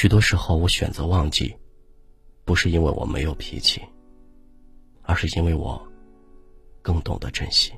[0.00, 1.54] 许多时候，我选择忘记，
[2.46, 3.82] 不是因为我没有脾气，
[5.02, 5.86] 而是因为我
[6.80, 7.70] 更懂得珍惜。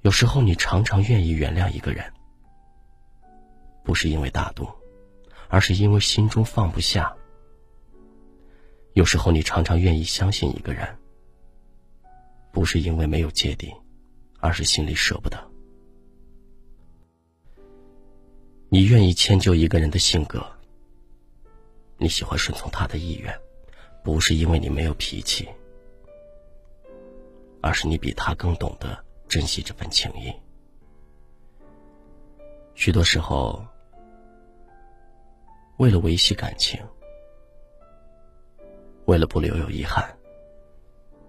[0.00, 2.12] 有时候，你常常愿意原谅一个人，
[3.84, 4.68] 不是因为大度，
[5.46, 7.14] 而是因为心中放不下。
[8.94, 10.98] 有时候，你常常愿意相信一个人，
[12.50, 13.72] 不是因为没有芥蒂，
[14.40, 15.49] 而是心里舍不得。
[18.72, 20.46] 你愿意迁就一个人的性格，
[21.98, 23.36] 你喜欢顺从他的意愿，
[24.04, 25.48] 不是因为你没有脾气，
[27.60, 30.32] 而是你比他更懂得珍惜这份情谊。
[32.76, 33.60] 许多时候，
[35.78, 36.80] 为了维系感情，
[39.06, 40.16] 为了不留有遗憾，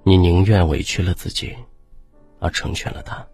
[0.04, 1.58] 你宁愿委屈了自己，
[2.40, 3.28] 而成全了他。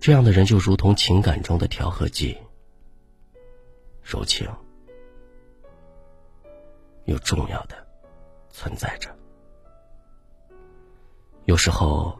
[0.00, 2.34] 这样的人就如同情感中的调和剂，
[4.02, 4.48] 柔情
[7.04, 7.86] 又重要的
[8.48, 9.14] 存在着。
[11.44, 12.18] 有时候，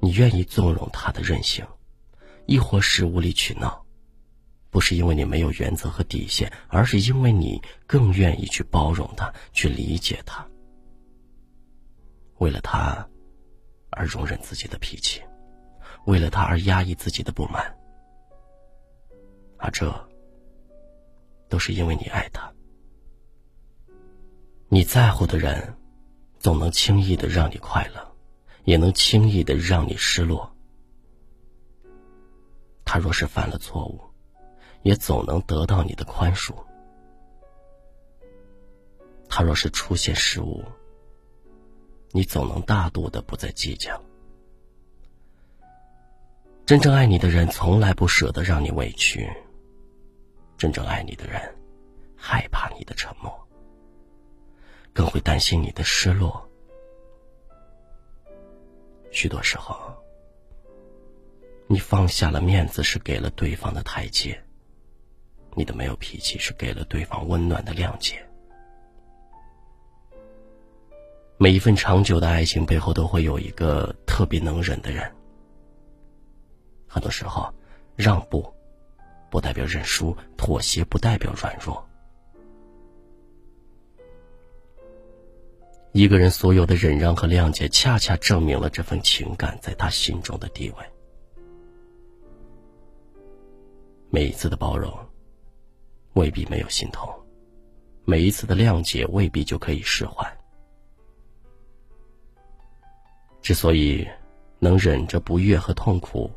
[0.00, 1.62] 你愿意纵容他的任性，
[2.46, 3.84] 亦或是无理取闹，
[4.70, 10.48] 不是因为你没有原则和底线，而是因为你更愿意去包容他，去理解他，
[12.38, 13.06] 为了他
[13.90, 15.20] 而容忍自己的脾气。
[16.04, 17.76] 为了他而压抑自己的不满，
[19.56, 19.92] 而这
[21.48, 22.52] 都是因为你爱他。
[24.68, 25.74] 你在乎的人，
[26.38, 28.14] 总能轻易的让你快乐，
[28.64, 30.50] 也能轻易的让你失落。
[32.84, 34.00] 他若是犯了错误，
[34.82, 36.54] 也总能得到你的宽恕。
[39.28, 40.64] 他若是出现失误，
[42.10, 44.02] 你总能大度的不再计较。
[46.72, 49.30] 真正爱你的人，从来不舍得让你委屈。
[50.56, 51.38] 真正爱你的人，
[52.16, 53.30] 害怕你的沉默，
[54.90, 56.48] 更会担心你的失落。
[59.10, 59.76] 许多时候，
[61.66, 64.34] 你放下了面子，是给了对方的台阶；
[65.54, 68.26] 你的没有脾气，是给了对方温暖的谅解。
[71.36, 75.12] 每一份长久的爱情背后，都会有一个特别能忍的人。
[76.92, 77.50] 很多时候，
[77.96, 78.52] 让步
[79.30, 81.82] 不代表认输，妥协不代表软弱。
[85.92, 90.84] 一个人所有的忍让和谅解，恰恰证明了这份情感在他心中的地位。
[94.10, 94.94] 每一次的包容，
[96.12, 97.08] 未必没有心痛；
[98.04, 100.30] 每一次的谅解，未必就可以释怀。
[103.40, 104.06] 之所以
[104.58, 106.30] 能忍着不悦和痛苦，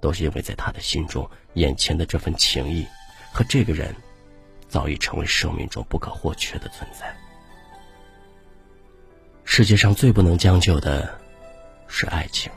[0.00, 2.86] 都是因为在他的心中，眼前的这份情谊
[3.32, 3.94] 和这个人，
[4.68, 7.14] 早已成为生命中不可或缺的存在。
[9.44, 11.18] 世界上最不能将就的，
[11.88, 12.52] 是爱情。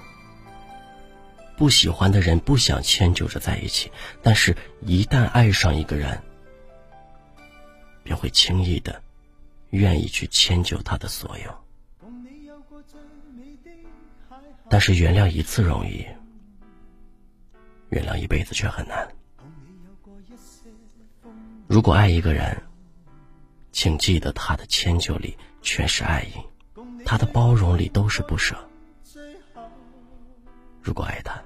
[1.58, 3.92] 不喜欢的人不想迁就着在一起，
[4.22, 6.22] 但是一旦爱上一个人，
[8.04, 9.02] 便会轻易的，
[9.70, 11.56] 愿意去迁就他的所有。
[14.70, 16.06] 但是原谅一次容易。
[17.92, 19.08] 原谅一辈子却很难。
[21.68, 22.62] 如果爱一个人，
[23.72, 26.34] 请记得他的迁就里全是爱意，
[27.06, 28.56] 他的包容里都是不舍。
[30.82, 31.42] 如果爱他，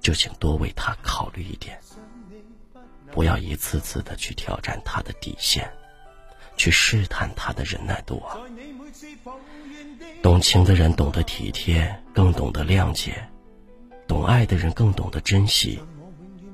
[0.00, 1.80] 就请多为他考虑一点，
[3.10, 5.68] 不要一次次的去挑战他的底线，
[6.56, 8.36] 去试探他的忍耐度啊！
[10.22, 13.26] 懂情的人懂得体贴，更懂得谅解。
[14.14, 15.80] 懂爱的人更懂得珍惜，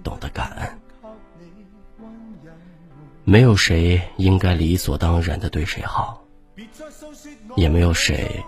[0.03, 0.79] 懂得感恩。
[3.23, 6.25] 没有谁应该理所当然的对谁好，
[7.57, 8.43] 也没有谁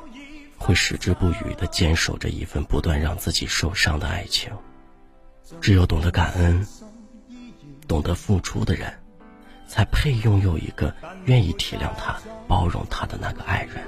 [0.57, 4.51] 会矢志不渝的坚守着一份不断让自己受伤的爱情。
[5.61, 6.67] 只有懂得感恩、
[7.87, 8.91] 懂得付出的人，
[9.69, 12.19] 才配拥有一个愿意体谅他、
[12.49, 13.85] 包容他的那个爱人。